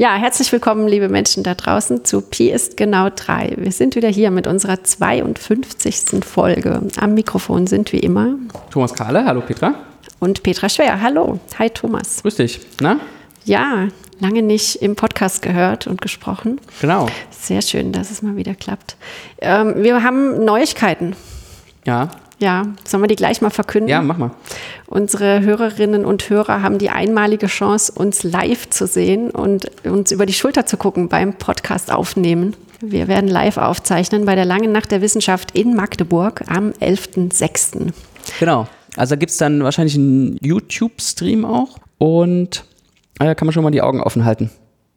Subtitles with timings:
[0.00, 3.52] Ja, herzlich willkommen, liebe Menschen da draußen, zu Pi ist genau drei.
[3.58, 6.24] Wir sind wieder hier mit unserer 52.
[6.24, 6.80] Folge.
[6.96, 8.36] Am Mikrofon sind wie immer
[8.70, 9.74] Thomas Kahle, hallo Petra.
[10.18, 11.38] Und Petra Schwer, hallo.
[11.58, 12.22] Hi Thomas.
[12.22, 12.60] Grüß dich.
[12.80, 12.98] Na?
[13.44, 13.88] Ja,
[14.20, 16.62] lange nicht im Podcast gehört und gesprochen.
[16.80, 17.06] Genau.
[17.30, 18.96] Sehr schön, dass es mal wieder klappt.
[19.42, 21.14] Ähm, wir haben Neuigkeiten.
[21.84, 22.08] Ja.
[22.40, 23.88] Ja, sollen wir die gleich mal verkünden?
[23.90, 24.30] Ja, mach mal.
[24.86, 30.24] Unsere Hörerinnen und Hörer haben die einmalige Chance, uns live zu sehen und uns über
[30.24, 32.56] die Schulter zu gucken beim Podcast aufnehmen.
[32.80, 37.92] Wir werden live aufzeichnen bei der Langen Nacht der Wissenschaft in Magdeburg am 11.06.
[38.38, 38.66] Genau.
[38.96, 42.64] Also da gibt es dann wahrscheinlich einen YouTube-Stream auch und
[43.18, 44.50] da äh, kann man schon mal die Augen offen halten.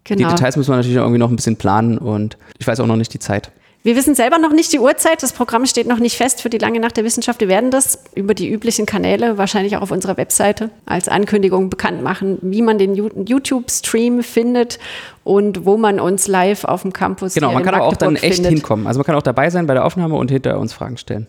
[0.05, 0.29] Genau.
[0.29, 2.95] Die Details müssen wir natürlich irgendwie noch ein bisschen planen und ich weiß auch noch
[2.95, 3.51] nicht die Zeit.
[3.85, 5.21] Wir wissen selber noch nicht die Uhrzeit.
[5.21, 7.41] Das Programm steht noch nicht fest für die lange Nacht der Wissenschaft.
[7.41, 12.01] Wir werden das über die üblichen Kanäle, wahrscheinlich auch auf unserer Webseite, als Ankündigung bekannt
[12.01, 14.79] machen, wie man den YouTube-Stream findet
[15.25, 18.53] und wo man uns live auf dem Campus Genau, man kann auch dann echt findet.
[18.53, 18.87] hinkommen.
[18.87, 21.27] Also man kann auch dabei sein bei der Aufnahme und hinter uns Fragen stellen,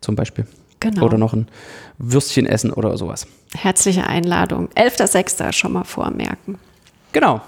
[0.00, 0.44] zum Beispiel.
[0.80, 1.04] Genau.
[1.04, 1.46] Oder noch ein
[1.98, 3.28] Würstchen essen oder sowas.
[3.54, 4.68] Herzliche Einladung.
[4.74, 5.52] 11.06.
[5.52, 6.58] schon mal vormerken.
[7.12, 7.40] Genau.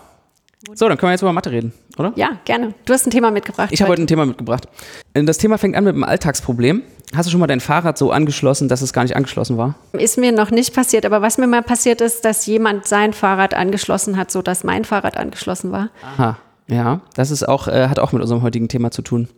[0.73, 2.13] So, dann können wir jetzt über Mathe reden, oder?
[2.17, 2.75] Ja, gerne.
[2.85, 3.69] Du hast ein Thema mitgebracht.
[3.73, 4.69] Ich habe heute ein Thema mitgebracht.
[5.13, 6.83] Das Thema fängt an mit einem Alltagsproblem.
[7.15, 9.77] Hast du schon mal dein Fahrrad so angeschlossen, dass es gar nicht angeschlossen war?
[9.93, 13.55] Ist mir noch nicht passiert, aber was mir mal passiert ist, dass jemand sein Fahrrad
[13.55, 15.91] angeschlossen hat, sodass mein Fahrrad angeschlossen war.
[16.03, 16.39] Aha.
[16.67, 19.29] Ja, das ist auch, äh, hat auch mit unserem heutigen Thema zu tun.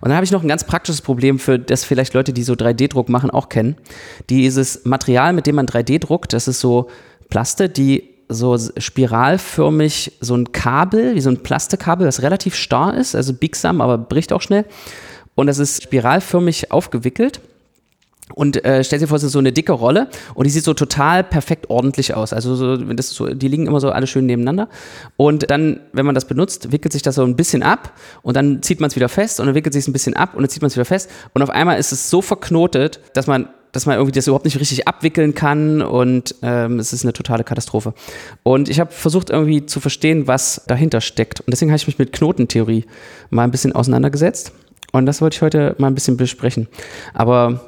[0.00, 2.54] Und dann habe ich noch ein ganz praktisches Problem, für das vielleicht Leute, die so
[2.54, 3.76] 3D-Druck machen, auch kennen.
[4.30, 6.88] Dieses Material, mit dem man 3D druckt, das ist so
[7.28, 13.14] Plaste, die so spiralförmig so ein Kabel, wie so ein Plastikkabel, das relativ starr ist,
[13.14, 14.64] also biegsam, aber bricht auch schnell.
[15.34, 17.40] Und das ist spiralförmig aufgewickelt.
[18.34, 20.74] Und äh, stell dir vor, es ist so eine dicke Rolle und die sieht so
[20.74, 22.32] total perfekt ordentlich aus.
[22.32, 24.68] Also so, das so, die liegen immer so alle schön nebeneinander.
[25.16, 28.62] Und dann, wenn man das benutzt, wickelt sich das so ein bisschen ab und dann
[28.62, 30.50] zieht man es wieder fest und dann wickelt sich es ein bisschen ab und dann
[30.50, 31.10] zieht man es wieder fest.
[31.34, 34.60] Und auf einmal ist es so verknotet, dass man dass man irgendwie das überhaupt nicht
[34.60, 37.94] richtig abwickeln kann und ähm, es ist eine totale Katastrophe.
[38.42, 41.40] Und ich habe versucht irgendwie zu verstehen, was dahinter steckt.
[41.40, 42.84] Und deswegen habe ich mich mit Knotentheorie
[43.30, 44.52] mal ein bisschen auseinandergesetzt.
[44.92, 46.68] Und das wollte ich heute mal ein bisschen besprechen.
[47.14, 47.60] Aber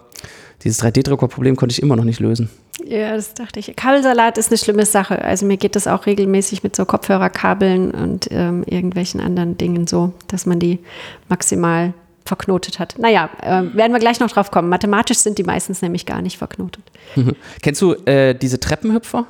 [0.62, 2.50] dieses 3D-Drucker-Problem konnte ich immer noch nicht lösen.
[2.84, 3.74] Ja, das dachte ich.
[3.76, 5.22] Kabelsalat ist eine schlimme Sache.
[5.22, 10.12] Also mir geht das auch regelmäßig mit so Kopfhörerkabeln und ähm, irgendwelchen anderen Dingen so,
[10.28, 10.80] dass man die
[11.28, 11.94] maximal
[12.24, 12.94] verknotet hat.
[12.98, 14.68] Naja, äh, werden wir gleich noch drauf kommen.
[14.68, 16.82] Mathematisch sind die meistens nämlich gar nicht verknotet.
[17.62, 19.26] Kennst du äh, diese Treppenhüpfer?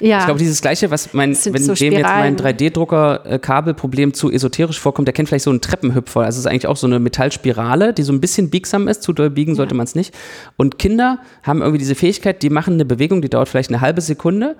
[0.00, 0.18] Ja.
[0.18, 5.06] Ich glaube, dieses Gleiche, was mein, wenn so dem jetzt mein 3D-Drucker-Kabelproblem zu esoterisch vorkommt,
[5.06, 6.22] der kennt vielleicht so einen Treppenhüpfer.
[6.22, 9.04] Also es ist eigentlich auch so eine Metallspirale, die so ein bisschen biegsam ist.
[9.04, 9.76] Zu doll biegen sollte ja.
[9.76, 10.12] man es nicht.
[10.56, 14.00] Und Kinder haben irgendwie diese Fähigkeit, die machen eine Bewegung, die dauert vielleicht eine halbe
[14.00, 14.56] Sekunde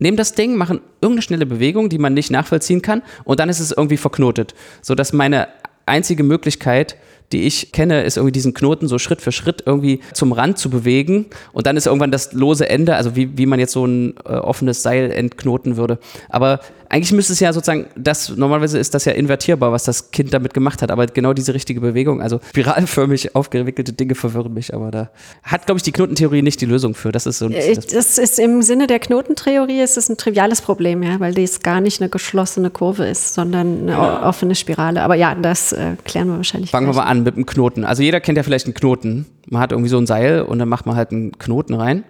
[0.00, 3.60] nehmen das Ding, machen irgendeine schnelle Bewegung, die man nicht nachvollziehen kann, und dann ist
[3.60, 4.54] es irgendwie verknotet.
[4.82, 5.48] Sodass meine
[5.86, 6.96] einzige Möglichkeit,
[7.32, 10.70] die ich kenne, ist irgendwie diesen Knoten so Schritt für Schritt irgendwie zum Rand zu
[10.70, 14.14] bewegen und dann ist irgendwann das lose Ende, also wie, wie man jetzt so ein
[14.24, 15.98] äh, offenes Seil entknoten würde.
[16.28, 20.34] Aber eigentlich müsste es ja sozusagen, das normalerweise ist das ja invertierbar, was das Kind
[20.34, 24.90] damit gemacht hat, aber genau diese richtige Bewegung, also spiralförmig aufgewickelte Dinge verwirren mich, aber
[24.90, 25.10] da
[25.44, 27.12] hat, glaube ich, die Knotentheorie nicht die Lösung für.
[27.12, 27.48] Das ist so.
[27.48, 31.32] Äh, das, das ist im Sinne der Knotentheorie ist es ein triviales Problem, ja, weil
[31.32, 34.28] das gar nicht eine geschlossene Kurve ist, sondern eine ja.
[34.28, 35.02] offene Spirale.
[35.02, 36.72] Aber ja, das äh, klären wir wahrscheinlich.
[36.72, 36.96] Fangen gleich.
[36.96, 37.84] wir mal an mit einem Knoten.
[37.84, 39.26] Also jeder kennt ja vielleicht einen Knoten.
[39.48, 42.02] Man hat irgendwie so ein Seil und dann macht man halt einen Knoten rein.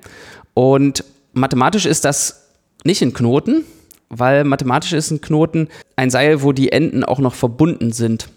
[0.55, 1.05] Und
[1.35, 2.47] mathematisch ist das
[2.83, 3.65] nicht ein Knoten,
[4.11, 8.29] weil mathematisch ist ein Knoten ein Seil, wo die Enden auch noch verbunden sind.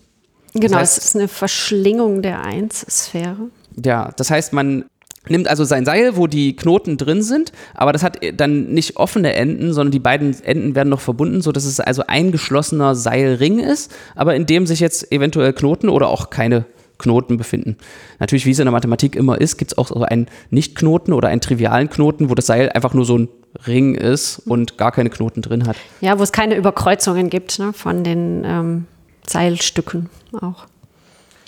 [0.54, 3.50] Genau, das heißt, es ist eine Verschlingung der Eins-Sphäre.
[3.84, 4.86] Ja, das heißt, man
[5.28, 9.34] nimmt also sein Seil, wo die Knoten drin sind, aber das hat dann nicht offene
[9.34, 13.92] Enden, sondern die beiden Enden werden noch verbunden, sodass es also ein geschlossener Seilring ist,
[14.16, 16.66] aber in dem sich jetzt eventuell Knoten oder auch keine
[17.00, 17.78] Knoten befinden.
[18.20, 21.30] Natürlich, wie es in der Mathematik immer ist, gibt es auch so einen Nicht-Knoten oder
[21.30, 23.30] einen trivialen Knoten, wo das Seil einfach nur so ein
[23.68, 25.76] Ring ist und gar keine Knoten drin hat.
[26.02, 28.86] Ja, wo es keine Überkreuzungen gibt ne, von den ähm,
[29.28, 30.10] Seilstücken
[30.42, 30.66] auch.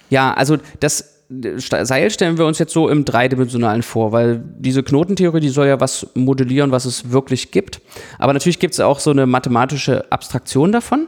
[0.09, 5.39] Ja, also das Seil stellen wir uns jetzt so im dreidimensionalen vor, weil diese Knotentheorie,
[5.39, 7.81] die soll ja was modellieren, was es wirklich gibt.
[8.19, 11.07] Aber natürlich gibt es auch so eine mathematische Abstraktion davon.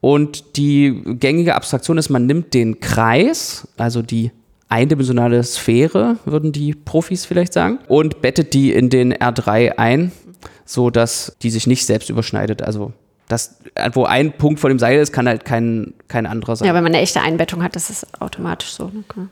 [0.00, 4.30] Und die gängige Abstraktion ist, man nimmt den Kreis, also die
[4.68, 10.12] eindimensionale Sphäre, würden die Profis vielleicht sagen, und bettet die in den R3 ein
[10.64, 12.62] so dass die sich nicht selbst überschneidet.
[12.62, 12.92] Also
[13.28, 13.56] das,
[13.92, 16.68] wo ein Punkt vor dem Seil ist, kann halt kein, kein anderer sein.
[16.68, 18.84] Ja, wenn man eine echte Einbettung hat, das ist automatisch so.
[18.84, 19.26] Okay.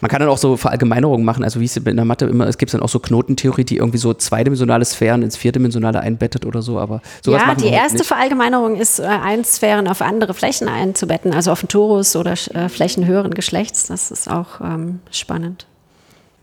[0.00, 2.58] Man kann dann auch so Verallgemeinerungen machen, also wie es in der Mathe immer, es
[2.58, 6.80] gibt dann auch so Knotentheorie, die irgendwie so zweidimensionale Sphären ins vierdimensionale einbettet oder so,
[6.80, 8.06] aber sowas Ja, die heute erste nicht.
[8.08, 13.06] Verallgemeinerung ist, äh, Einsphären auf andere Flächen einzubetten, also auf einen Torus oder äh, Flächen
[13.06, 13.86] höheren Geschlechts.
[13.86, 15.66] Das ist auch ähm, spannend.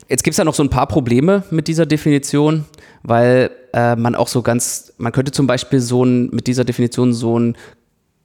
[0.09, 2.65] Jetzt gibt es ja noch so ein paar Probleme mit dieser Definition,
[3.03, 7.13] weil äh, man auch so ganz, man könnte zum Beispiel so ein, mit dieser Definition
[7.13, 7.55] so ein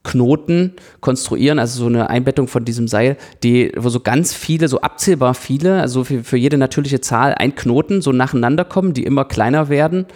[0.04, 4.80] Knoten konstruieren, also so eine Einbettung von diesem Seil, die, wo so ganz viele, so
[4.80, 9.24] abzählbar viele, also für, für jede natürliche Zahl ein Knoten so nacheinander kommen, die immer
[9.24, 10.06] kleiner werden.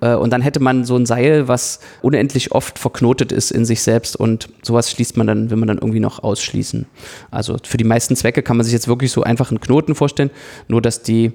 [0.00, 3.82] Äh, und dann hätte man so ein Seil, was unendlich oft verknotet ist in sich
[3.82, 6.86] selbst und sowas schließt man dann, will man dann irgendwie noch ausschließen.
[7.30, 10.30] Also für die meisten Zwecke kann man sich jetzt wirklich so einfach einen Knoten vorstellen,
[10.66, 11.32] nur dass die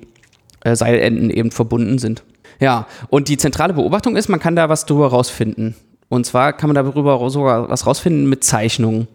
[0.66, 2.24] äh, Seilenden eben verbunden sind.
[2.60, 5.76] Ja, und die zentrale Beobachtung ist, man kann da was drüber rausfinden.
[6.12, 9.08] Und zwar kann man darüber sogar was rausfinden mit Zeichnungen.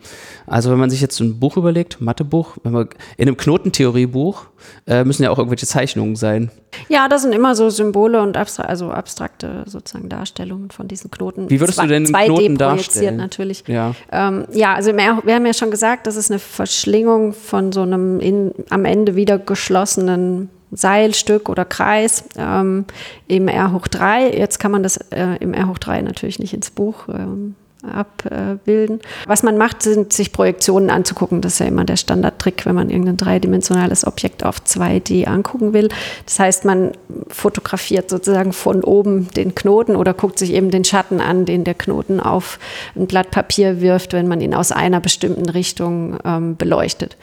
[0.46, 2.88] Also wenn man sich jetzt ein Buch überlegt, Mathebuch, wenn man,
[3.19, 4.46] in einem Knotentheoriebuch
[4.87, 6.50] äh, müssen ja auch irgendwelche Zeichnungen sein.
[6.88, 11.50] Ja, das sind immer so Symbole und abstra also abstrakte sozusagen Darstellungen von diesen Knoten.
[11.50, 13.16] Wie würdest du denn einen 2D Knoten darstellen?
[13.16, 13.64] natürlich.
[13.66, 13.94] Ja.
[14.10, 17.82] Ähm, ja, also wir wir haben ja schon gesagt, das ist eine Verschlingung von so
[17.82, 22.85] einem in, am Ende wieder geschlossenen Seilstück oder Kreis ähm,
[23.29, 24.31] im R hoch 3.
[24.31, 27.55] Jetzt kann man das äh, im R hoch 3 natürlich nicht ins Buch ähm,
[27.87, 29.01] abbilden.
[29.27, 31.41] Was man macht, sind sich Projektionen anzugucken.
[31.41, 35.89] Das ist ja immer der Standardtrick, wenn man irgendein dreidimensionales Objekt auf 2D angucken will.
[36.25, 36.93] Das heißt, man
[37.29, 41.75] fotografiert sozusagen von oben den Knoten oder guckt sich eben den Schatten an, den der
[41.75, 42.59] Knoten auf
[42.95, 47.17] ein Blatt Papier wirft, wenn man ihn aus einer bestimmten Richtung ähm, beleuchtet.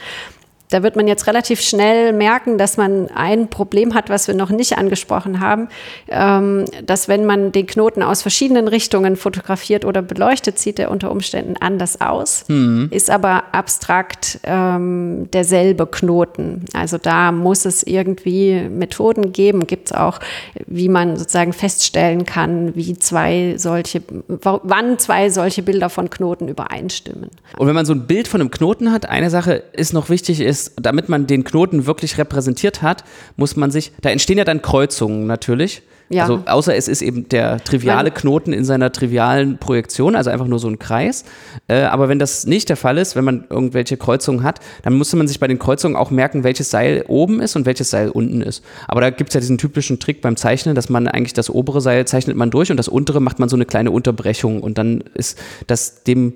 [0.74, 4.50] Da wird man jetzt relativ schnell merken, dass man ein Problem hat, was wir noch
[4.50, 5.68] nicht angesprochen haben,
[6.08, 11.12] ähm, dass wenn man den Knoten aus verschiedenen Richtungen fotografiert oder beleuchtet, sieht er unter
[11.12, 12.46] Umständen anders aus,
[12.90, 16.66] ist aber abstrakt ähm, derselbe Knoten.
[16.74, 20.20] Also da muss es irgendwie Methoden geben, gibt es auch,
[20.66, 27.30] wie man sozusagen feststellen kann, wie zwei solche, wann zwei solche Bilder von Knoten übereinstimmen.
[27.58, 30.40] Und wenn man so ein Bild von einem Knoten hat, eine Sache ist noch wichtig,
[30.40, 33.04] ist, damit man den Knoten wirklich repräsentiert hat,
[33.36, 35.84] muss man sich, da entstehen ja dann Kreuzungen natürlich.
[36.10, 36.24] Ja.
[36.24, 40.60] Also außer es ist eben der triviale Knoten in seiner trivialen Projektion, also einfach nur
[40.60, 41.24] so ein Kreis.
[41.68, 45.16] Äh, aber wenn das nicht der Fall ist, wenn man irgendwelche Kreuzungen hat, dann musste
[45.18, 48.42] man sich bei den Kreuzungen auch merken, welches Seil oben ist und welches Seil unten
[48.42, 48.64] ist.
[48.88, 51.82] Aber da gibt es ja diesen typischen Trick beim Zeichnen, dass man eigentlich das obere
[51.82, 55.04] Seil zeichnet man durch und das untere macht man so eine kleine Unterbrechung und dann
[55.14, 56.34] ist das dem,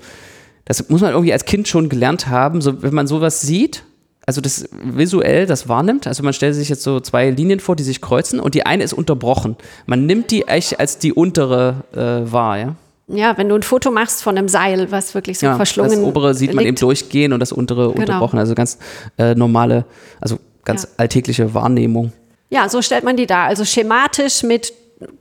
[0.66, 3.84] das muss man irgendwie als Kind schon gelernt haben, so, wenn man sowas sieht,
[4.28, 7.84] also das visuell das wahrnimmt, also man stellt sich jetzt so zwei Linien vor, die
[7.84, 9.56] sich kreuzen und die eine ist unterbrochen.
[9.86, 12.76] Man nimmt die echt als die untere äh, wahr, ja.
[13.08, 16.00] Ja, wenn du ein Foto machst von einem Seil, was wirklich so ja verschlungen das
[16.02, 16.82] obere sieht man eben liegt.
[16.82, 18.78] durchgehen und das untere unterbrochen, also ganz
[19.18, 19.86] äh, normale,
[20.20, 20.90] also ganz Ja.
[20.98, 22.12] alltägliche Wahrnehmung.
[22.50, 23.46] Ja, so stellt man die dar.
[23.46, 24.74] Also schematisch mit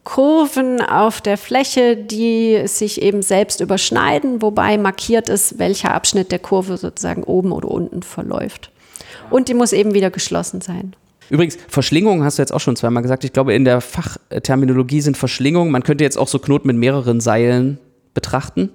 [0.03, 6.39] Kurven auf der Fläche, die sich eben selbst überschneiden, wobei markiert ist, welcher Abschnitt der
[6.41, 8.73] Kurve sozusagen oben oder unten verläuft.
[9.31, 10.95] Und die muss eben wieder geschlossen sein.
[11.29, 13.25] Übrigens, Verschlingung hast du jetzt auch schon zweimal gesagt.
[13.25, 17.21] Ich glaube, in der Fachterminologie sind Verschlingungen, man könnte jetzt auch so Knoten mit mehreren
[17.21, 17.79] Seilen
[18.15, 18.71] betrachten.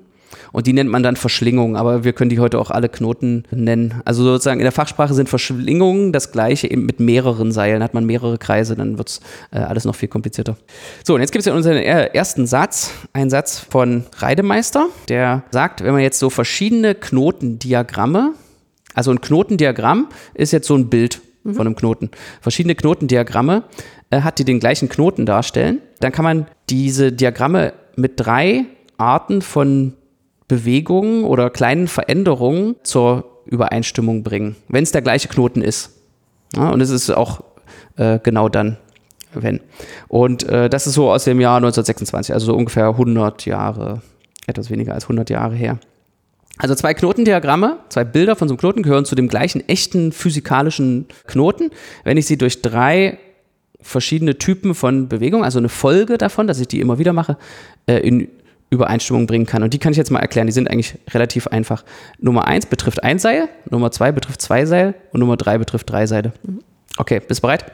[0.53, 4.01] Und die nennt man dann Verschlingung, aber wir können die heute auch alle Knoten nennen.
[4.03, 7.81] Also sozusagen in der Fachsprache sind Verschlingungen das gleiche eben mit mehreren Seilen.
[7.81, 9.19] Hat man mehrere Kreise, dann wird es
[9.51, 10.57] äh, alles noch viel komplizierter.
[11.05, 15.43] So, und jetzt gibt es ja unseren er- ersten Satz, einen Satz von Reidemeister, der
[15.51, 18.33] sagt, wenn man jetzt so verschiedene Knotendiagramme
[18.93, 22.11] also ein Knotendiagramm ist jetzt so ein Bild von einem Knoten.
[22.39, 23.63] Verschiedene Knotendiagramme
[24.09, 25.81] äh, hat, die den gleichen Knoten darstellen.
[25.99, 28.65] Dann kann man diese Diagramme mit drei
[28.97, 29.93] Arten von
[30.47, 35.97] Bewegungen oder kleinen Veränderungen zur Übereinstimmung bringen, wenn es der gleiche Knoten ist.
[36.55, 37.43] Ja, und es ist auch
[37.95, 38.77] äh, genau dann,
[39.33, 39.61] wenn.
[40.07, 44.01] Und äh, das ist so aus dem Jahr 1926, also so ungefähr 100 Jahre,
[44.45, 45.79] etwas weniger als 100 Jahre her.
[46.57, 51.07] Also zwei Knotendiagramme, zwei Bilder von so einem Knoten gehören zu dem gleichen echten physikalischen
[51.27, 51.71] Knoten.
[52.03, 53.17] Wenn ich sie durch drei
[53.81, 57.37] verschiedene Typen von Bewegung, also eine Folge davon, dass ich die immer wieder mache,
[57.87, 58.29] äh, in
[58.69, 59.63] Übereinstimmung bringen kann.
[59.63, 60.47] Und die kann ich jetzt mal erklären.
[60.47, 61.83] Die sind eigentlich relativ einfach.
[62.19, 66.07] Nummer eins betrifft ein Seil, Nummer zwei betrifft zwei Seil und Nummer drei betrifft drei
[66.07, 66.31] Seile.
[66.97, 67.65] Okay, bist bereit?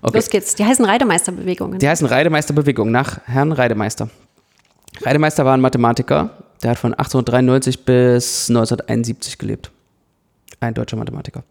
[0.00, 0.16] Okay.
[0.16, 0.56] Los geht's.
[0.56, 1.78] Die heißen Reidemeisterbewegungen.
[1.78, 4.10] Die heißen Reidemeisterbewegung nach Herrn Reidemeister.
[5.02, 6.30] Reidemeister war ein Mathematiker,
[6.62, 9.70] der hat von 1893 bis 1971 gelebt.
[10.60, 11.42] Ein deutscher Mathematiker.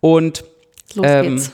[0.00, 0.44] Und
[0.94, 1.52] Los ähm, geht's.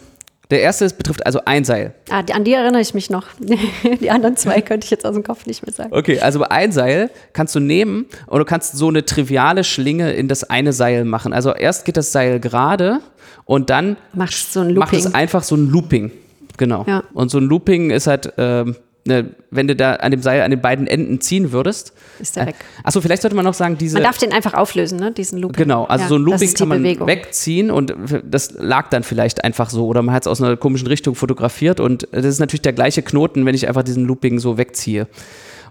[0.50, 1.92] Der erste ist, betrifft also ein Seil.
[2.08, 3.26] Ah, an die erinnere ich mich noch.
[4.00, 5.90] die anderen zwei könnte ich jetzt aus dem Kopf nicht mehr sagen.
[5.92, 10.26] Okay, also ein Seil kannst du nehmen und du kannst so eine triviale Schlinge in
[10.26, 11.34] das eine Seil machen.
[11.34, 13.00] Also erst geht das Seil gerade
[13.44, 15.14] und dann Machst so ein macht es Looping.
[15.14, 16.12] einfach so ein Looping.
[16.56, 16.84] Genau.
[16.88, 17.04] Ja.
[17.12, 18.76] Und so ein Looping ist halt, ähm,
[19.08, 21.92] ne, wenn du da an dem Seil an den beiden Enden ziehen würdest.
[22.20, 22.54] Ist der weg.
[22.84, 23.94] Achso, vielleicht sollte man noch sagen, diese.
[23.94, 25.10] Man darf den einfach auflösen, ne?
[25.10, 25.64] diesen Looping.
[25.64, 27.08] Genau, also Ja, so ein Looping kann man Bewegung.
[27.08, 30.86] wegziehen und das lag dann vielleicht einfach so oder man hat es aus einer komischen
[30.86, 34.56] Richtung fotografiert und das ist natürlich der gleiche Knoten, wenn ich einfach diesen Looping so
[34.58, 35.08] wegziehe.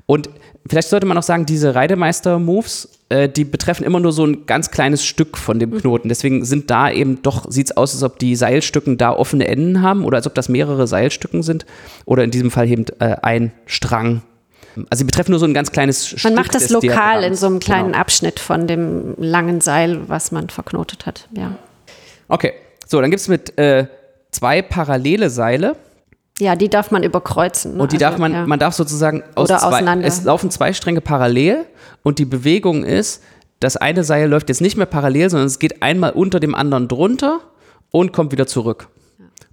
[0.06, 0.30] Und
[0.68, 4.72] vielleicht sollte man noch sagen, diese Reidemeister-Moves, äh, die betreffen immer nur so ein ganz
[4.72, 5.60] kleines Stück von Mhm.
[5.62, 6.10] dem Knoten.
[6.10, 9.82] Deswegen sind da eben doch, sieht es aus, als ob die Seilstücken da offene Enden
[9.82, 11.66] haben oder als ob das mehrere Seilstücken sind
[12.06, 14.22] oder in diesem Fall eben äh, ein Strang.
[14.90, 17.40] Also sie betreffen nur so ein ganz kleines Stück Man macht das lokal in Diagramms.
[17.40, 17.98] so einem kleinen Genau.
[17.98, 21.28] Abschnitt von dem langen Seil, was man verknotet hat.
[21.36, 21.58] Ja,
[22.30, 22.54] Okay,
[22.86, 23.88] so, dann gibt es mit äh,
[24.32, 25.78] zwei parallele Seile
[26.40, 27.78] ja die darf man überkreuzen.
[27.78, 27.84] ne?
[27.84, 28.48] und die Also, darf man, ja.
[28.48, 31.66] man darf sozusagen aus Oder zwei, es laufen zwei Stränge parallel
[32.04, 33.24] und die Bewegung ist,
[33.60, 36.88] das eine Seil läuft jetzt nicht mehr parallel, sondern es geht einmal unter dem anderen
[36.88, 37.40] drunter
[37.92, 38.88] und kommt wieder zurück.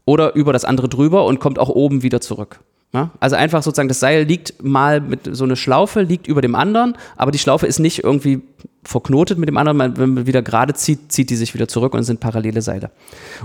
[0.05, 2.61] Oder über das andere drüber und kommt auch oben wieder zurück.
[2.95, 3.11] Ja?
[3.19, 6.97] Also einfach sozusagen, das Seil liegt mal mit so eine Schlaufe, liegt über dem anderen,
[7.17, 8.41] aber die Schlaufe ist nicht irgendwie
[8.85, 9.97] verknotet mit dem anderen.
[9.97, 12.91] Wenn man wieder gerade zieht, zieht die sich wieder zurück und sind parallele Seile.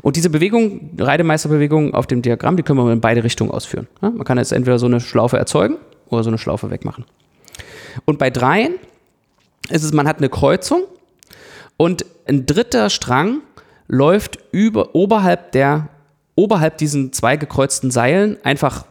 [0.02, 3.88] Und diese Bewegung, Reidemeisterbewegung auf dem Diagramm, die können wir in beide Richtungen ausführen.
[4.04, 4.12] Ja?
[4.12, 5.78] Man kann jetzt entweder so eine Schlaufe erzeugen
[6.10, 7.06] oder so eine Schlaufe wegmachen.
[8.06, 8.76] Und bei dreien
[9.70, 10.84] ist es, man hat eine Kreuzung
[11.76, 13.42] und ein dritter Strang
[13.88, 15.90] läuft über, oberhalb der,
[16.36, 18.86] oberhalb diesen zwei gekreuzten Seilen einfach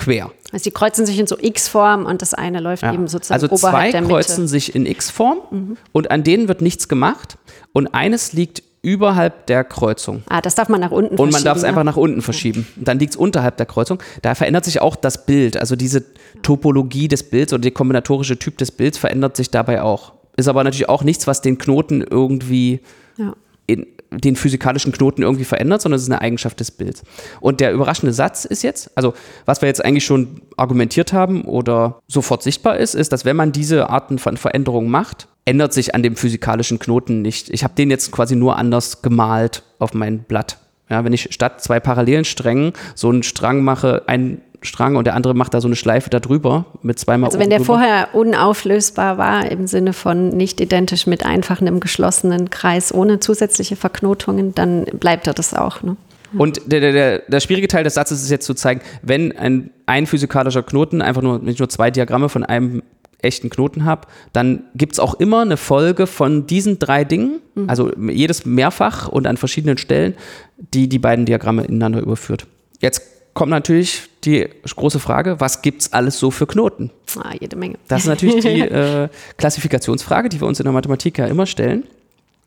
[0.00, 0.30] quer.
[0.52, 2.92] Also die kreuzen sich in so X-Form und das eine läuft Ja.
[2.94, 4.12] eben sozusagen Also oberhalb zwei der Mitte.
[4.12, 4.16] Mhm.
[4.16, 7.36] kreuzen sich in X-Form und an denen wird nichts gemacht
[7.72, 10.22] und eines liegt überhalb der Kreuzung.
[10.30, 11.90] Ah, das darf man nach unten Und man darf es verschieben, einfach ne?
[11.90, 12.66] nach unten verschieben.
[12.76, 14.02] Und dann liegt es unterhalb der Kreuzung.
[14.22, 15.58] Da verändert sich auch das Bild.
[15.58, 16.02] Also diese
[16.40, 20.12] Topologie des Bilds oder der kombinatorische Typ des Bilds verändert sich dabei auch.
[20.38, 22.80] Ist aber natürlich auch nichts, was den Knoten irgendwie
[23.18, 23.34] Ja.
[23.66, 27.02] in, den physikalischen Knoten irgendwie verändert, sondern es ist eine Eigenschaft des Bilds.
[27.40, 29.14] Und der überraschende Satz ist jetzt, also
[29.44, 33.52] was wir jetzt eigentlich schon argumentiert haben oder sofort sichtbar ist, ist, dass wenn man
[33.52, 37.50] diese Arten von Veränderungen macht, ändert sich an dem physikalischen Knoten nicht.
[37.50, 40.58] Ich habe den jetzt quasi nur anders gemalt auf mein Blatt.
[40.88, 45.14] Ja, wenn ich statt zwei parallelen Strängen so einen Strang mache, einen Strang und der
[45.14, 47.74] andere macht da so eine Schleife da drüber mit zweimal Also wenn der drüber.
[47.74, 53.76] vorher unauflösbar war, im Sinne von nicht identisch mit einfach einem geschlossenen Kreis ohne zusätzliche
[53.76, 55.82] Verknotungen, dann bleibt er das auch.
[55.82, 55.96] Ne?
[56.36, 59.70] Und der, der, der, der schwierige Teil des Satzes ist jetzt zu zeigen, wenn ein,
[59.86, 62.82] ein physikalischer Knoten, einfach nur, wenn ich nur zwei Diagramme von einem
[63.22, 67.92] echten Knoten habe, dann gibt es auch immer eine Folge von diesen drei Dingen, also
[67.96, 70.14] jedes mehrfach und an verschiedenen Stellen,
[70.56, 72.46] die die beiden Diagramme ineinander überführt.
[72.80, 73.02] Jetzt
[73.34, 76.90] kommt natürlich die große Frage, was gibt es alles so für Knoten?
[77.22, 77.76] Ah, jede Menge.
[77.88, 79.08] Das ist natürlich die äh,
[79.38, 81.84] Klassifikationsfrage, die wir uns in der Mathematik ja immer stellen.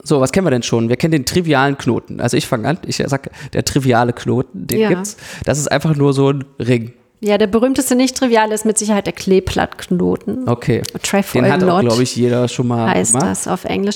[0.03, 0.89] So, was kennen wir denn schon?
[0.89, 2.19] Wir kennen den trivialen Knoten.
[2.19, 4.89] Also ich fange an, ich sage, der triviale Knoten, den Ja.
[4.89, 5.15] gibt's.
[5.45, 6.93] Das ist einfach nur so ein Ring.
[7.21, 10.49] Ja, der berühmteste nicht trivial ist mit Sicherheit der Kleeblattknoten.
[10.49, 10.81] Okay.
[11.01, 13.31] Trefoil Den hat auch, glaube ich, jeder schon mal heißt gemacht.
[13.31, 13.95] das auf Englisch.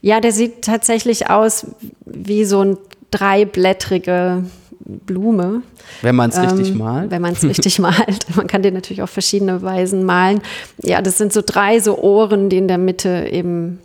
[0.00, 1.66] Ja, der sieht tatsächlich aus
[2.04, 2.76] wie so ein
[3.12, 4.44] dreiblättrige
[4.84, 5.62] Blume.
[6.02, 7.10] Wenn man es richtig Ähm, malt.
[7.10, 8.26] Wenn man es richtig malt.
[8.36, 10.40] Man kann den natürlich auf verschiedene Weisen malen.
[10.82, 13.78] Ja, das sind so drei so Ohren, die in der Mitte eben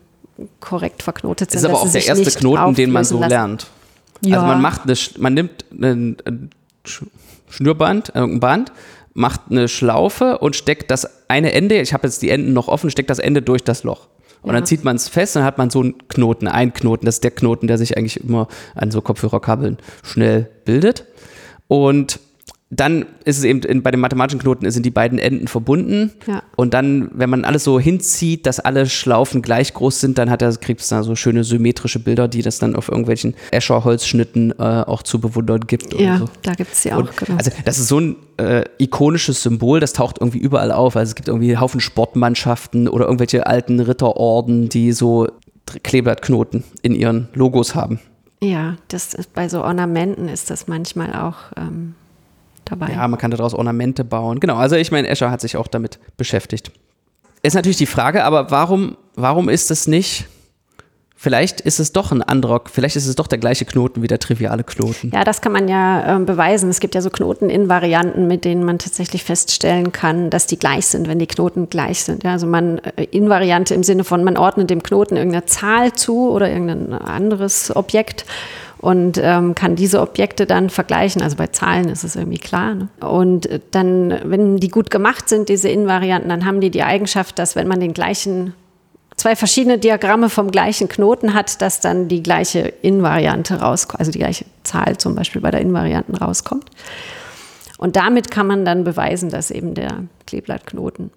[0.59, 1.63] korrekt verknotet sind.
[1.63, 3.29] Das ist aber auch der erste Knoten, den man so lassen.
[3.29, 3.67] lernt.
[4.21, 4.37] Ja.
[4.37, 6.49] Also man macht eine, man nimmt ein, ein
[6.85, 7.07] Sch-
[7.49, 8.71] Schnürband, äh, ein Band,
[9.13, 12.89] macht eine Schlaufe und steckt das eine Ende, ich habe jetzt die Enden noch offen,
[12.89, 14.07] steckt das Ende durch das Loch.
[14.41, 14.65] Und dann Ja.
[14.65, 17.05] zieht man es fest, dann hat man so einen Knoten, einen Knoten.
[17.05, 21.05] Das ist der Knoten, der sich eigentlich immer an so Kopfhörerkabeln schnell bildet.
[21.67, 22.19] Und
[22.71, 26.11] dann ist es eben in, bei den mathematischen Knoten sind die beiden Enden verbunden.
[26.27, 26.43] Ja.
[26.55, 30.43] Und dann, wenn man alles so hinzieht, dass alle Schlaufen gleich groß sind, dann hat
[30.43, 34.63] er, kriegt es da so schöne symmetrische Bilder, die das dann auf irgendwelchen Escher-Holzschnitten äh,
[34.63, 35.99] auch zu bewundern gibt.
[35.99, 36.25] Ja, so.
[36.43, 36.99] da gibt es sie auch.
[36.99, 37.37] Und, genau.
[37.39, 40.95] also das ist so ein äh, ikonisches Symbol, das taucht irgendwie überall auf.
[40.95, 45.27] Also es gibt irgendwie einen Haufen Sportmannschaften oder irgendwelche alten Ritterorden, die so
[45.81, 47.99] Kleeblattknoten in ihren Logos haben.
[48.43, 51.95] ja, das ist, bei so Ornamenten ist das manchmal auch ähm,
[52.69, 52.91] dabei.
[52.93, 54.39] Ja, man kann daraus Ornamente bauen.
[54.39, 56.71] Genau, also ich meine, Escher hat sich auch damit beschäftigt.
[57.41, 60.25] Ist natürlich die Frage, aber warum, warum ist es nicht,
[61.15, 64.19] vielleicht ist es doch ein anderer, vielleicht ist es doch der gleiche Knoten wie der
[64.19, 65.11] triviale Knoten.
[65.13, 66.69] Ja, das kann man ja ähm, beweisen.
[66.69, 70.57] Es gibt ja so Knoten in Varianten, mit denen man tatsächlich feststellen kann, dass die
[70.57, 72.23] gleich sind, wenn die Knoten gleich sind.
[72.23, 76.29] Ja, also man äh, Invariante im Sinne von, man ordnet dem Knoten irgendeine Zahl zu
[76.29, 78.25] oder irgendein anderes Objekt
[78.79, 81.21] und ähm, kann diese Objekte dann vergleichen.
[81.21, 82.75] Also bei Zahlen ist es irgendwie klar.
[82.75, 82.89] Ne?
[83.01, 87.55] Und dann, wenn die gut gemacht sind, diese Invarianten, dann haben die die Eigenschaft, dass
[87.55, 88.53] wenn man den gleichen
[89.17, 94.19] zwei verschiedene Diagramme vom gleichen Knoten hat, dass dann die gleiche Invariante rauskommt, also die
[94.19, 96.69] gleiche Zahl zum Beispiel bei der Invarianten rauskommt.
[97.77, 101.11] Und damit kann man dann beweisen, dass eben der Kleeblattknoten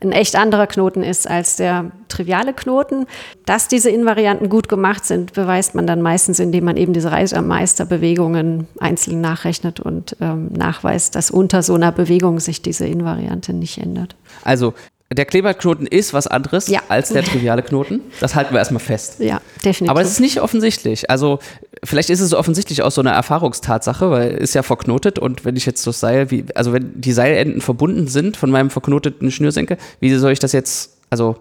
[0.00, 3.06] ein echt anderer Knoten ist als der triviale Knoten.
[3.46, 8.68] Dass diese Invarianten gut gemacht sind, beweist man dann meistens, indem man eben diese Reisemeisterbewegungen
[8.78, 14.14] einzeln nachrechnet und ähm, nachweist, dass unter so einer Bewegung sich diese Invariante nicht ändert.
[14.44, 14.74] Also
[15.10, 16.80] der Kleberknoten ist was anderes Ja.
[16.88, 18.00] als der triviale Knoten.
[18.20, 19.20] Das halten wir erstmal fest.
[19.20, 19.88] Ja, definitiv.
[19.90, 21.10] Aber es ist nicht offensichtlich.
[21.10, 21.38] Also
[21.82, 25.56] vielleicht ist es offensichtlich aus so einer Erfahrungstatsache, weil es ist ja verknotet und wenn
[25.56, 29.78] ich jetzt das Seil, wie, also wenn die Seilenden verbunden sind von meinem verknoteten Schnürsenkel,
[30.00, 31.36] wie soll ich das jetzt, also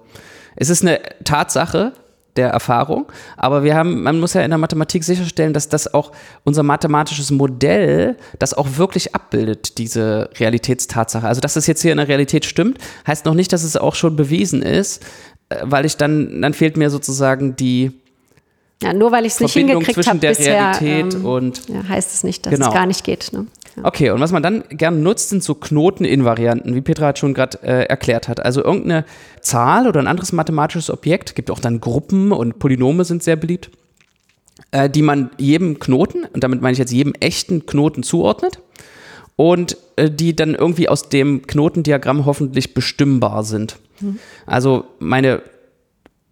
[0.55, 1.91] es ist eine Tatsache
[2.37, 6.11] der Erfahrung, aber wir haben, man muss ja in der Mathematik sicherstellen, dass das auch
[6.43, 11.27] unser mathematisches Modell das auch wirklich abbildet, diese Realitätstatsache.
[11.27, 13.95] Also dass das jetzt hier in der Realität stimmt, heißt noch nicht, dass es auch
[13.95, 15.03] schon bewiesen ist,
[15.49, 17.91] äh, weil ich dann, dann fehlt mir sozusagen die,
[18.83, 21.87] ja, nur weil ich es nicht hingekriegt zwischen habe der bisher, Realität ähm, und ja,
[21.87, 22.67] heißt es nicht, dass Genau.
[22.67, 23.31] es gar nicht geht.
[23.33, 23.47] Ne?
[23.75, 23.85] Ja.
[23.85, 27.59] Okay, und was man dann gern nutzt, sind so Knoteninvarianten, wie Petra hat schon gerade
[27.63, 28.43] äh, erklärt hat.
[28.43, 29.05] Also irgendeine
[29.41, 33.69] Zahl oder ein anderes mathematisches Objekt, gibt auch dann Gruppen und Polynome sind sehr beliebt,
[34.71, 38.59] äh, die man jedem Knoten, und damit meine ich jetzt jedem echten Knoten zuordnet
[39.35, 43.77] und äh, die dann irgendwie aus dem Knotendiagramm hoffentlich bestimmbar sind.
[44.45, 45.41] Also meine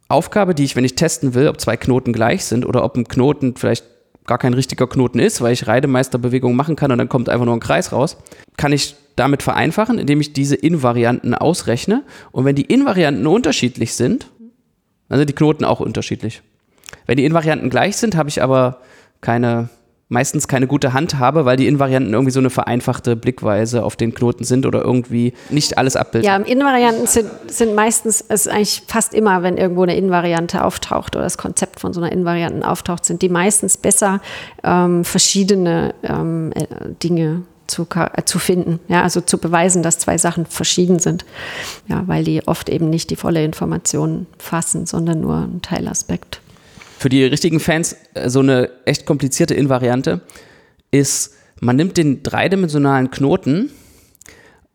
[0.08, 3.08] Aufgabe, die ich, wenn ich testen will, ob zwei Knoten gleich sind oder ob ein
[3.08, 3.86] Knoten vielleicht
[4.26, 7.56] gar kein richtiger Knoten ist, weil ich Reidemeisterbewegungen machen kann und dann kommt einfach nur
[7.56, 8.18] ein Kreis raus,
[8.58, 12.04] kann ich damit vereinfachen, indem ich diese Invarianten ausrechne.
[12.32, 14.32] Und wenn die Invarianten unterschiedlich sind,
[15.10, 16.42] dann sind die Knoten auch unterschiedlich.
[17.06, 18.82] Wenn die Invarianten gleich sind, habe ich aber
[19.22, 19.70] keine,
[20.08, 24.44] meistens keine gute Handhabe, weil die Invarianten irgendwie so eine vereinfachte Blickweise auf den Knoten
[24.44, 26.28] sind oder irgendwie nicht alles abbilden.
[26.28, 31.16] Ja, Invarianten sind, sind meistens, es ist eigentlich fast immer, wenn irgendwo eine Invariante auftaucht
[31.16, 34.22] oder das Konzept von so einer Invarianten auftaucht, sind die meistens besser,
[34.64, 36.66] ähm, verschiedene ähm, äh,
[37.02, 38.80] Dinge zu, äh, zu finden.
[38.88, 41.26] Ja, also zu beweisen, dass zwei Sachen verschieden sind.
[41.88, 46.42] Ja, weil die oft eben nicht die volle Information fassen, sondern nur einen Teilaspekt.
[46.98, 50.22] Für die richtigen Fans äh, so eine echt komplizierte Invariante
[50.91, 53.72] ist, man nimmt den dreidimensionalen Knoten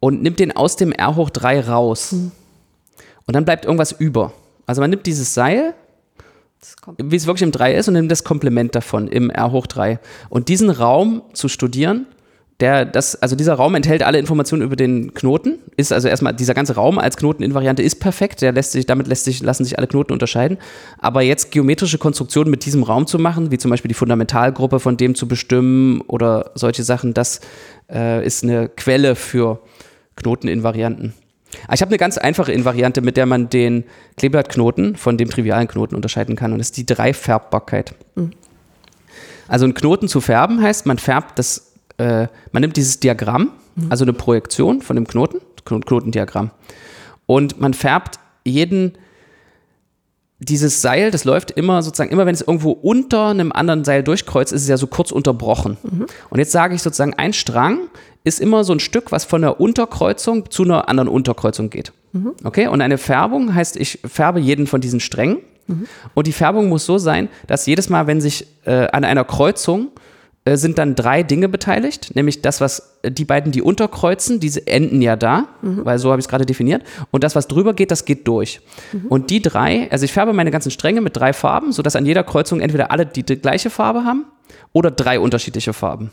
[0.01, 2.13] und nimmt den aus dem R hoch 3 raus.
[2.13, 4.33] Und dann bleibt irgendwas über.
[4.67, 5.75] Also man nimmt dieses Seil,
[6.99, 9.99] wie es wirklich im 3 ist, und nimmt das Komplement davon im R hoch 3.
[10.29, 12.07] Und diesen Raum zu studieren,
[12.61, 16.55] der, das, also dieser Raum enthält alle Informationen über den Knoten, ist also erstmal, dieser
[16.55, 19.87] ganze Raum als Knoteninvariante ist perfekt, der lässt sich, damit lässt sich, lassen sich alle
[19.87, 20.59] Knoten unterscheiden.
[20.99, 24.97] Aber jetzt geometrische Konstruktionen mit diesem Raum zu machen, wie zum Beispiel die Fundamentalgruppe von
[24.97, 27.41] dem zu bestimmen oder solche Sachen, das
[27.91, 29.61] äh, ist eine Quelle für
[30.17, 31.15] Knoteninvarianten.
[31.65, 33.85] Aber ich habe eine ganz einfache Invariante, mit der man den
[34.17, 36.53] Kleeblattknoten von dem trivialen Knoten unterscheiden kann.
[36.53, 37.95] Und das ist die Dreifärbbarkeit.
[39.49, 41.70] Also einen Knoten zu färben heißt, man färbt das,
[42.01, 43.51] äh, man nimmt dieses Diagramm,
[43.89, 46.51] also eine Projektion von dem Knoten, Kno- Knotendiagramm,
[47.27, 48.99] und man färbt jeden
[50.39, 54.53] dieses Seil, das läuft immer sozusagen, immer wenn es irgendwo unter einem anderen Seil durchkreuzt,
[54.55, 55.77] ist es ja so kurz unterbrochen.
[56.31, 57.81] Und jetzt sage ich sozusagen, ein Strang
[58.25, 61.93] ist immer so ein Stück, was von der Unterkreuzung zu einer anderen Unterkreuzung geht.
[62.43, 62.69] Okay?
[62.69, 65.39] Und eine Färbung heißt, ich färbe jeden von diesen Strängen.
[66.15, 69.89] Und die Färbung muss so sein, dass jedes Mal, wenn sich äh, an einer Kreuzung
[70.51, 74.67] äh, sind dann drei Dinge beteiligt, nämlich das, was äh, die beiden, die unterkreuzen, diese
[74.67, 76.83] enden ja da, weil so habe ich es gerade definiert.
[77.11, 78.61] Und das, was drüber geht, das geht durch.
[79.09, 82.25] Und die drei, also ich färbe meine ganzen Stränge mit drei Farben, sodass an jeder
[82.25, 84.25] Kreuzung entweder alle die, die gleiche Farbe haben
[84.73, 86.11] oder drei unterschiedliche Farben.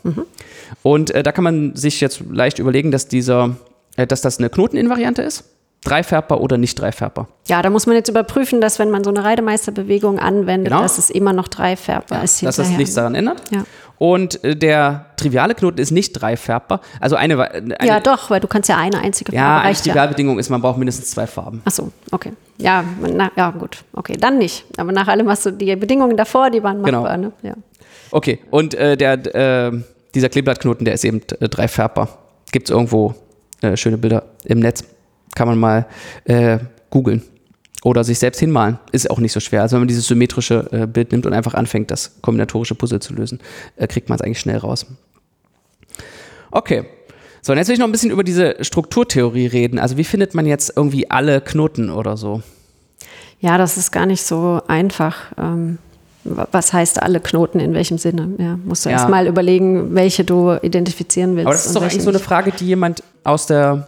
[0.82, 3.56] Und äh, da kann man sich jetzt leicht überlegen, dass dieser,
[3.96, 5.44] äh, dass das eine Knoteninvariante ist.
[5.84, 7.28] Dreifärbbar oder nicht dreifärbbar.
[7.46, 10.82] Ja, da muss man jetzt überprüfen, dass wenn man so eine Reidemeisterbewegung anwendet, Genau.
[10.82, 12.42] dass es immer noch dreifärbbar ist.
[12.42, 13.42] dass das nichts daran ändert.
[13.52, 13.62] Ja.
[13.98, 16.80] Und äh, der triviale Knoten ist nicht dreifärbbar.
[17.00, 19.68] Also eine, wa- eine Ja, doch, weil du kannst ja eine einzige ja, Farbe eine
[19.70, 19.92] reicht ja.
[19.92, 21.62] Trivialbedingung ist, man braucht mindestens zwei Farben.
[21.64, 22.32] Ach so, okay.
[22.58, 23.84] Ja, na, ja, gut.
[23.92, 24.64] Okay, dann nicht.
[24.76, 27.02] Aber nach allem hast du die Bedingungen davor, die waren Genau.
[27.02, 27.16] machbar.
[27.16, 27.32] Ne?
[27.42, 27.54] Ja.
[28.10, 29.72] Okay, und äh, der, äh,
[30.14, 32.08] dieser Kleeblattknoten, der ist eben äh, dreifärbbar.
[32.52, 33.14] Gibt es irgendwo
[33.62, 34.84] äh, schöne Bilder im Netz.
[35.34, 35.86] Kann man mal
[36.24, 36.58] äh,
[36.90, 37.22] googeln.
[37.84, 38.78] Oder sich selbst hinmalen.
[38.92, 39.62] Ist auch nicht so schwer.
[39.62, 43.14] Also wenn man dieses symmetrische äh, Bild nimmt und einfach anfängt, das kombinatorische Puzzle zu
[43.14, 43.38] lösen,
[43.76, 44.86] äh, kriegt man es eigentlich schnell raus.
[46.50, 46.84] Okay.
[47.42, 49.78] So, und jetzt will ich noch ein bisschen über diese Strukturtheorie reden.
[49.78, 52.42] Also wie findet man jetzt irgendwie alle Knoten oder so?
[53.40, 55.14] ja, das ist gar nicht so einfach.
[55.38, 55.78] Ähm,
[56.24, 58.28] was heißt alle Knoten in welchem Sinne?
[58.38, 58.96] Ja, musst du Ja.
[58.96, 61.46] erst mal überlegen, welche du identifizieren willst.
[61.46, 62.18] Aber das ist doch eigentlich so eine.
[62.18, 63.86] Frage, die jemand aus der,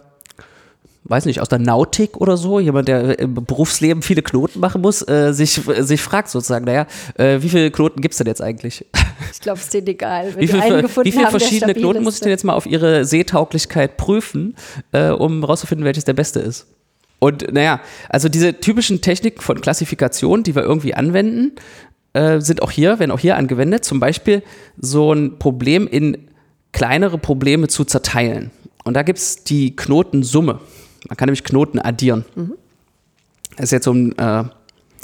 [1.03, 5.07] weiß nicht, aus der Nautik oder so, jemand, der im Berufsleben viele Knoten machen muss,
[5.07, 6.85] äh, sich, sich fragt sozusagen, naja,
[7.15, 8.85] äh, wie viele Knoten gibt es denn jetzt eigentlich?
[9.31, 10.35] Ich glaube, es ist denen egal.
[10.37, 13.97] Wie viele wie viel haben, verschiedene Knoten muss ich denn jetzt mal auf ihre Seetauglichkeit
[13.97, 14.55] prüfen,
[14.91, 16.67] äh, um rauszufinden, welches der beste ist?
[17.19, 21.53] Und naja, also diese typischen Techniken von Klassifikation, die wir irgendwie anwenden,
[22.13, 23.85] äh, sind auch hier, werden auch hier angewendet.
[23.85, 24.41] Zum Beispiel
[24.77, 26.29] so ein Problem in
[26.71, 28.51] kleinere Probleme zu zerteilen.
[28.83, 30.59] Und da gibt es die Knotensumme.
[31.07, 32.25] Man kann nämlich Knoten addieren.
[33.55, 34.43] Das ist jetzt so ein, äh,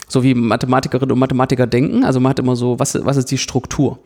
[0.07, 2.03] so wie Mathematikerinnen und Mathematiker denken.
[2.03, 3.99] Also man hat immer so, was, was ist die Struktur?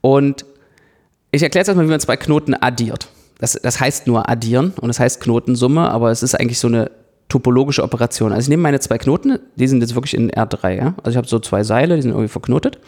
[0.00, 0.44] Und
[1.30, 3.08] ich erkläre jetzt erstmal, wie man zwei Knoten addiert.
[3.38, 6.90] Das, das heißt nur addieren und das heißt Knotensumme, aber es ist eigentlich so eine
[7.28, 8.32] topologische Operation.
[8.32, 10.94] Also ich nehme meine zwei Knoten, die sind jetzt wirklich in R3, ja.
[10.98, 12.78] Also ich habe so zwei Seile, die sind irgendwie verknotet.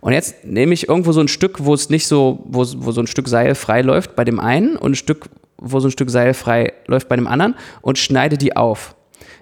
[0.00, 3.00] Und jetzt nehme ich irgendwo so ein Stück, wo es nicht so, wo, wo so
[3.00, 5.28] ein Stück Seil frei läuft bei dem einen und ein Stück,
[5.60, 8.96] wo so ein Stück Seil frei läuft bei dem anderen und schneide die auf.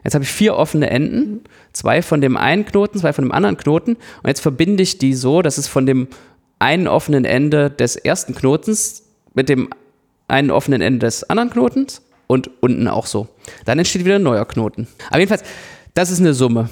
[0.05, 3.57] Jetzt habe ich vier offene Enden, zwei von dem einen Knoten, zwei von dem anderen
[3.57, 6.09] Knoten und jetzt verbinde ich die so, dass es von dem
[6.59, 9.05] einen offenen Ende des ersten Knotens
[9.35, 9.69] mit dem
[10.27, 13.29] einen offenen Ende des anderen Knotens und unten auch so.
[13.65, 14.87] Dann entsteht wieder ein neuer Knoten.
[15.09, 15.43] Aber jedenfalls,
[15.95, 16.69] das ist eine Summe.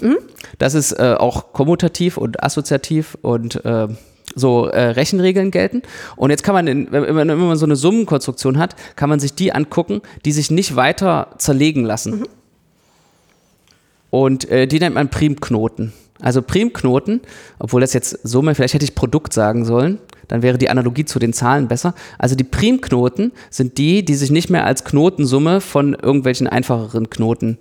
[0.58, 3.88] Das ist äh, auch kommutativ und assoziativ und äh,
[4.36, 5.82] so äh, Rechenregeln gelten.
[6.14, 9.18] Und jetzt kann man, in, wenn, man, wenn man so eine Summenkonstruktion hat, kann man
[9.18, 12.24] sich die angucken, die sich nicht weiter zerlegen lassen.
[14.10, 15.92] Und äh, die nennt man Primknoten.
[16.20, 17.20] Also Primknoten,
[17.58, 21.18] obwohl das jetzt Summe, vielleicht hätte ich Produkt sagen sollen, dann wäre die Analogie zu
[21.18, 21.94] den Zahlen besser.
[22.18, 27.58] Also die Primknoten sind die, die sich nicht mehr als Knotensumme von irgendwelchen einfacheren Knoten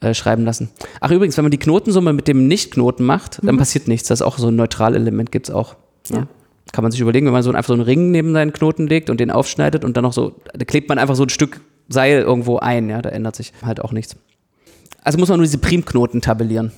[0.00, 0.68] äh, schreiben lassen.
[1.00, 4.08] Ach übrigens, wenn man die Knotensumme mit dem Nicht-Knoten macht, dann passiert nichts.
[4.08, 5.76] Das ist auch so ein Neutralelement, gibt es auch.
[6.08, 6.18] Ja.
[6.18, 6.26] Ja.
[6.72, 9.10] Kann man sich überlegen, wenn man so einfach so einen Ring neben seinen Knoten legt
[9.10, 12.20] und den aufschneidet und dann noch so, da klebt man einfach so ein Stück Seil
[12.20, 14.16] irgendwo ein, ja, da ändert sich halt auch nichts.
[15.02, 16.72] Also muss man nur diese Primknoten tabellieren.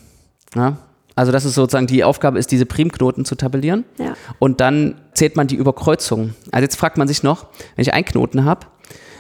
[0.55, 0.79] Ja?
[1.15, 3.85] Also das ist sozusagen die Aufgabe ist, diese Primknoten zu tabellieren.
[3.99, 4.15] Ja.
[4.39, 6.35] Und dann zählt man die Überkreuzungen.
[6.51, 8.67] Also jetzt fragt man sich noch, wenn ich einen Knoten habe,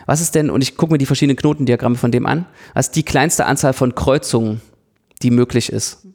[0.05, 2.97] was ist denn, und ich gucke mir die verschiedenen Knotendiagramme von dem an, was ist
[2.97, 4.61] die kleinste Anzahl von Kreuzungen,
[5.23, 6.07] die möglich ist,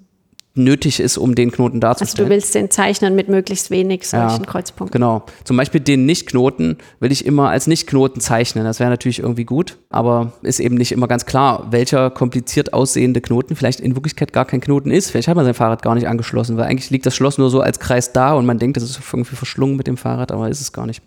[0.54, 2.30] nötig ist, um den Knoten Also darzustellen.
[2.30, 4.92] du willst den zeichnen mit möglichst wenig solchen Ja, Kreuzpunkten.
[5.00, 5.24] Genau.
[5.46, 8.66] Zum Beispiel den Nicht-Knoten will ich immer als Nicht-Knoten zeichnen.
[8.66, 13.22] Das wäre natürlich irgendwie gut, aber ist eben nicht immer ganz klar, welcher kompliziert aussehende
[13.22, 15.10] Knoten vielleicht in Wirklichkeit gar kein Knoten ist.
[15.12, 17.62] Vielleicht hat man sein Fahrrad gar nicht angeschlossen, weil eigentlich liegt das Schloss nur so
[17.62, 20.60] als Kreis da und man denkt, das ist irgendwie verschlungen mit dem Fahrrad, aber ist
[20.62, 21.02] es gar nicht.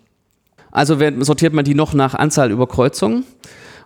[0.71, 3.23] Also sortiert man die noch nach Anzahl über Kreuzungen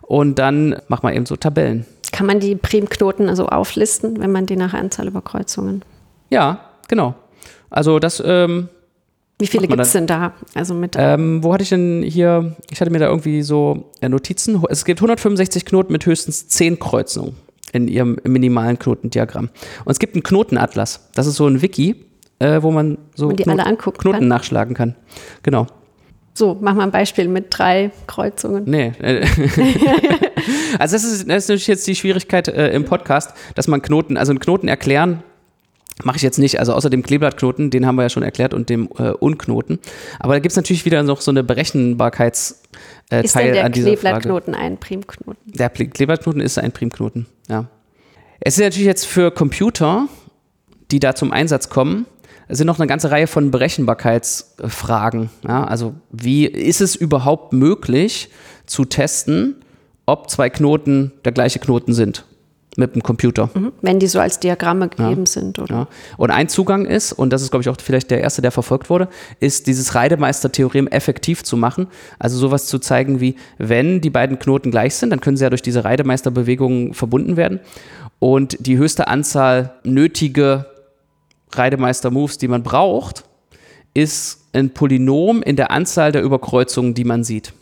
[0.02, 1.84] und dann macht man eben so Tabellen.
[2.20, 5.82] Kann man die Primknoten also auflisten, wenn man die nach Anzahl über Kreuzungen?
[6.28, 7.14] Ja, genau.
[7.70, 8.68] Also das ähm,
[9.38, 10.34] Wie viele gibt es denn da?
[10.52, 12.56] Also mit Ähm, wo hatte ich denn hier?
[12.70, 14.62] Ich hatte mir da irgendwie so äh, Notizen.
[14.68, 17.36] Es gibt 165 Knoten mit höchstens 10 Kreuzungen
[17.72, 19.48] in ihrem minimalen Knotendiagramm.
[19.86, 21.08] Und es gibt einen Knotenatlas.
[21.14, 22.04] Das ist so ein Wiki,
[22.38, 24.28] äh, wo man so Knoten kann?
[24.28, 24.94] nachschlagen kann.
[25.42, 25.68] Genau.
[26.34, 28.64] So, mach mal ein Beispiel mit drei Kreuzungen.
[28.66, 28.92] Nee.
[30.78, 34.16] also das ist, das ist natürlich jetzt die Schwierigkeit äh, im Podcast, dass man Knoten,
[34.16, 35.22] also einen Knoten erklären,
[36.04, 36.58] mache ich jetzt nicht.
[36.58, 39.78] Also außer dem Kleeblattknoten, den haben wir ja schon erklärt, und dem äh, Unknoten.
[40.18, 42.62] Aber da gibt es natürlich wieder noch so eine Berechenbarkeits
[43.10, 44.00] äh, Ist Teil der an dieser Frage.
[44.00, 45.52] Kleeblattknoten ein Primknoten?
[45.52, 47.66] Der Kleeblattknoten ist ein Primknoten, ja.
[48.42, 50.08] Es ist natürlich jetzt für Computer,
[50.90, 52.06] die da zum Einsatz kommen,
[52.50, 55.30] es sind noch eine ganze Reihe von Berechenbarkeitsfragen.
[55.46, 55.64] Ja?
[55.64, 58.28] Also wie ist es überhaupt möglich
[58.66, 59.56] zu testen,
[60.06, 62.24] ob zwei Knoten der gleiche Knoten sind
[62.76, 63.50] mit dem Computer?
[63.54, 63.72] Mhm.
[63.82, 65.74] Wenn die so als Diagramme gegeben sind, oder?
[65.74, 65.88] Ja.
[66.16, 68.90] Und ein Zugang ist, und das ist, glaube ich, auch vielleicht der erste, der verfolgt
[68.90, 69.08] wurde,
[69.38, 71.86] ist dieses Reidemeister-Theorem effektiv zu machen.
[72.18, 75.50] Also sowas zu zeigen wie, wenn die beiden Knoten gleich sind, dann können sie ja
[75.50, 77.60] durch diese Reidemeister-Bewegungen verbunden werden.
[78.18, 80.66] Und die höchste Anzahl nötige
[81.52, 83.24] Reidemeister-Moves, die man braucht,
[83.94, 87.52] ist ein Polynom in der Anzahl der Überkreuzungen, die man sieht.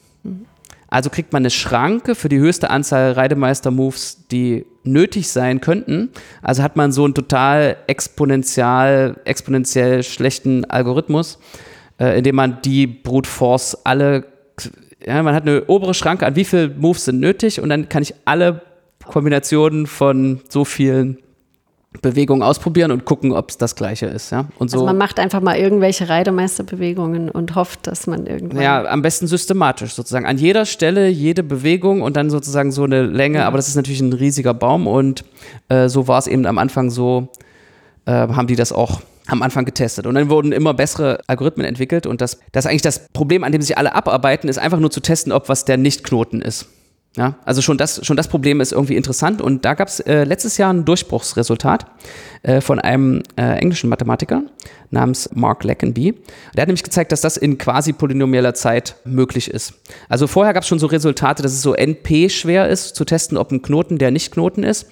[0.91, 6.11] Also kriegt man eine Schranke für die höchste Anzahl Reidemeister-Moves, die nötig sein könnten.
[6.41, 11.39] Also hat man so einen total exponentiell, exponentiell schlechten Algorithmus,
[12.01, 14.25] äh, in dem man die Brute Force alle,
[15.05, 18.03] ja, man hat eine obere Schranke an wie viele Moves sind nötig und dann kann
[18.03, 18.63] ich alle
[19.05, 21.19] Kombinationen von so vielen
[22.03, 24.31] Bewegungen ausprobieren und gucken, ob es das gleiche ist.
[24.31, 24.47] Ja?
[24.59, 24.77] Und so.
[24.77, 28.63] Also man macht einfach mal irgendwelche Reidemeisterbewegungen und hofft, dass man irgendwann.
[28.63, 30.27] Ja, am besten systematisch sozusagen.
[30.27, 34.01] An jeder Stelle jede Bewegung und dann sozusagen so eine Länge, aber das ist natürlich
[34.01, 35.25] ein riesiger Baum und
[35.71, 37.29] äh, so war es eben am Anfang so,
[38.05, 40.07] äh, haben die das auch am Anfang getestet.
[40.07, 42.07] Und dann wurden immer bessere Algorithmen entwickelt.
[42.07, 44.91] Und das, das ist eigentlich das Problem, an dem sich alle abarbeiten, ist einfach nur
[44.91, 46.67] zu testen, ob was der Nicht-Knoten ist.
[47.19, 49.43] Ja, also schon das, schon das Problem ist irgendwie interessant.
[49.43, 51.85] Und da gab es äh, letztes Jahr ein Durchbruchsresultat
[52.45, 54.45] äh, von einem äh, englischen Mathematiker
[54.93, 56.15] namens Mark Leckenby.
[56.55, 59.75] Der hat nämlich gezeigt, dass das in quasi polynomieller Zeit möglich ist.
[60.09, 63.37] Also vorher gab es schon so Resultate, dass es so NP schwer ist, zu testen,
[63.37, 64.87] ob ein Knoten der nicht Knoten ist.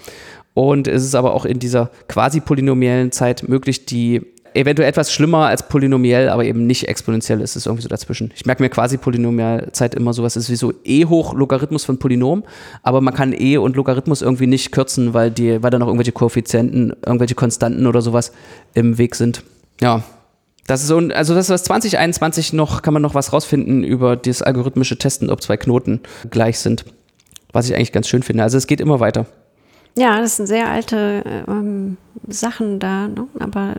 [0.52, 4.22] Und es ist aber auch in dieser quasi polynomiellen Zeit möglich, die
[4.56, 7.56] eventuell etwas schlimmer als polynomiell, aber eben nicht exponentiell ist.
[7.56, 8.32] Es irgendwie so dazwischen.
[8.34, 12.44] Ich merke mir quasi Polynomialzeit immer sowas ist wie so E hoch Logarithmus von Polynom,
[12.82, 16.12] aber man kann E und Logarithmus irgendwie nicht kürzen, weil die, weil da noch irgendwelche
[16.12, 18.32] Koeffizienten, irgendwelche Konstanten oder sowas
[18.74, 19.42] im Weg sind.
[19.80, 20.02] Ja.
[20.66, 24.42] Das ist so, also das ist 2021 noch, kann man noch was rausfinden über das
[24.42, 26.84] algorithmische Testen, ob zwei Knoten gleich sind.
[27.52, 28.42] Was ich eigentlich ganz schön finde.
[28.42, 29.26] Also es geht immer weiter.
[29.96, 31.96] Ja, das sind sehr alte ähm,
[32.28, 33.28] Sachen da, ne?
[33.38, 33.76] aber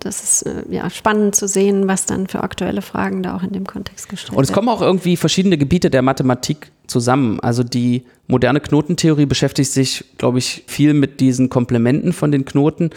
[0.00, 3.52] das ist äh, ja spannend zu sehen, was dann für aktuelle Fragen da auch in
[3.52, 4.38] dem Kontext gestellt werden.
[4.38, 7.40] Und es kommen auch irgendwie verschiedene Gebiete der Mathematik zusammen.
[7.40, 12.90] Also die moderne Knotentheorie beschäftigt sich, glaube ich, viel mit diesen Komplementen von den Knoten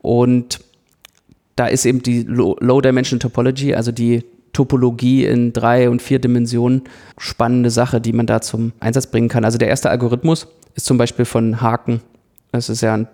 [0.00, 0.60] und
[1.56, 4.24] da ist eben die Low-Dimension Topology, also die
[4.54, 6.82] Topologie in drei und vier Dimensionen,
[7.18, 9.44] spannende Sache, die man da zum Einsatz bringen kann.
[9.44, 12.00] Also der erste Algorithmus ist zum Beispiel von Haken
[12.52, 13.08] das ist ja ein,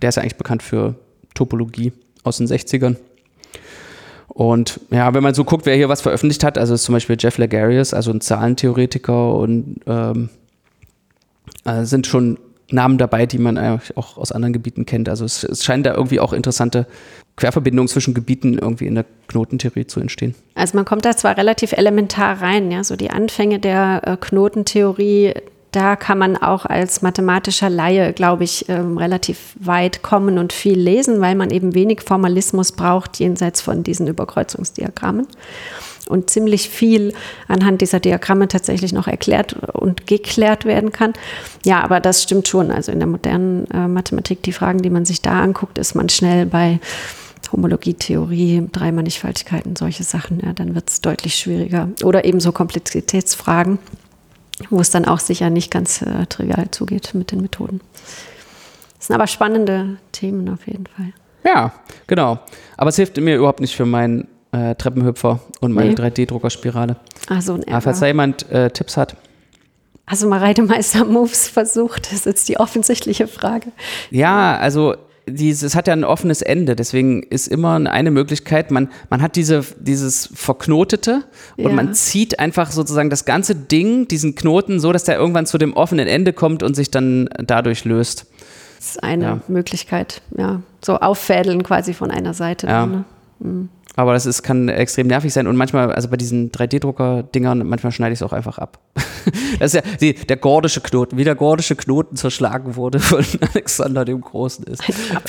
[0.00, 0.94] der ist ja eigentlich bekannt für
[1.34, 2.96] Topologie aus den 60ern.
[4.28, 7.36] Und ja, wenn man so guckt, wer hier was veröffentlicht hat, also zum Beispiel Jeff
[7.36, 10.30] Lagarius, also ein Zahlentheoretiker und ähm,
[11.64, 12.38] also sind schon
[12.70, 15.08] Namen dabei, die man eigentlich auch aus anderen Gebieten kennt.
[15.08, 16.86] Also es, es scheinen da irgendwie auch interessante
[17.36, 20.34] Querverbindungen zwischen Gebieten irgendwie in der Knotentheorie zu entstehen.
[20.54, 25.34] Also man kommt da zwar relativ elementar rein, ja, so die Anfänge der äh, Knotentheorie,
[25.72, 30.78] da kann man auch als mathematischer Laie, glaube ich, ähm, relativ weit kommen und viel
[30.78, 35.26] lesen, weil man eben wenig Formalismus braucht jenseits von diesen Überkreuzungsdiagrammen
[36.08, 37.14] und ziemlich viel
[37.48, 41.14] anhand dieser Diagramme tatsächlich noch erklärt und geklärt werden kann.
[41.64, 42.70] Ja, aber das stimmt schon.
[42.70, 46.10] Also in der modernen äh, Mathematik, die Fragen, die man sich da anguckt, ist man
[46.10, 46.80] schnell bei
[47.50, 50.40] Homologietheorie, Dreimannigfaltigkeiten, solche Sachen.
[50.44, 51.88] Ja, dann wird es deutlich schwieriger.
[52.02, 53.78] Oder eben so Komplexitätsfragen
[54.70, 57.80] wo es dann auch sicher nicht ganz äh, trivial zugeht mit den Methoden.
[58.98, 61.12] Das sind aber spannende Themen auf jeden Fall.
[61.44, 61.72] Ja,
[62.06, 62.38] genau.
[62.76, 65.94] Aber es hilft mir überhaupt nicht für meinen äh, Treppenhüpfer und meine nee.
[65.96, 66.96] 3D-Druckerspirale.
[67.28, 69.16] Ach so, ein Aber falls da jemand äh, Tipps hat.
[70.20, 72.06] Du mal Reidemeister-Moves versucht?
[72.06, 73.72] Das ist jetzt die offensichtliche Frage.
[74.10, 74.94] Ja, also
[75.26, 79.64] dieses hat ja ein offenes Ende, deswegen ist immer eine Möglichkeit, man, man hat diese,
[79.78, 81.24] dieses Verknotete
[81.56, 81.72] und ja.
[81.72, 85.74] man zieht einfach sozusagen das ganze Ding, diesen Knoten, so dass der irgendwann zu dem
[85.74, 88.26] offenen Ende kommt und sich dann dadurch löst.
[88.78, 89.40] Das ist eine ja.
[89.46, 90.60] Möglichkeit, ja.
[90.84, 92.66] So auffädeln quasi von einer Seite.
[92.66, 92.86] Ja.
[92.86, 93.04] Ne?
[93.42, 93.68] Mhm.
[93.94, 98.14] Aber das ist, kann extrem nervig sein und manchmal, also bei diesen 3D-Drucker-Dingern, manchmal schneide
[98.14, 98.78] ich es auch einfach ab.
[99.58, 104.06] das ist ja die, der gordische Knoten, wie der gordische Knoten zerschlagen wurde von Alexander
[104.06, 104.82] dem Großen ist.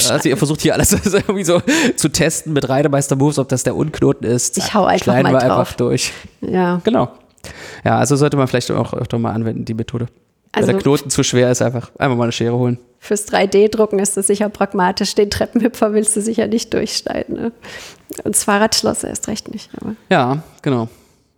[0.10, 1.62] Also er versucht hier alles irgendwie so
[1.98, 4.58] zu testen mit Reidemeister-Moves, ob das der Unknoten ist.
[4.58, 5.60] Ich hau einfach Schneiden mal wir drauf.
[5.60, 6.14] einfach durch.
[6.40, 6.80] Ja.
[6.86, 7.12] Genau.
[7.84, 10.08] Ja, also sollte man vielleicht auch öfter mal anwenden, die Methode.
[10.54, 12.78] Also Wenn der Knoten zu schwer ist, einfach, einfach mal eine Schere holen.
[13.00, 15.16] Fürs 3D-Drucken ist das sicher pragmatisch.
[15.16, 17.36] Den Treppenhüpfer willst du sicher nicht durchschneiden.
[17.36, 17.52] Ne?
[18.24, 19.70] Und das Fahrradschloss erst recht nicht.
[19.80, 19.96] Aber.
[20.10, 20.88] Ja, genau.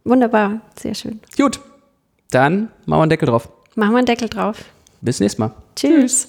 [0.04, 1.20] Wunderbar, sehr schön.
[1.38, 1.60] Gut,
[2.32, 3.50] dann machen wir einen Deckel drauf.
[3.76, 4.58] Machen wir einen Deckel drauf.
[5.02, 5.52] Bis nächstes Mal.
[5.76, 6.28] Tschüss.